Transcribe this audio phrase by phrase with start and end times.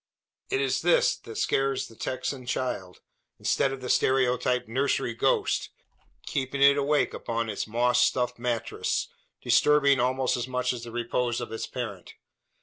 [0.49, 3.01] It is this that scares the Texan child
[3.37, 5.69] instead of the stereotyped nursery ghost,
[6.25, 9.09] keeping it awake upon its moss stuffed mattress
[9.43, 12.15] disturbing almost as much the repose of its parent.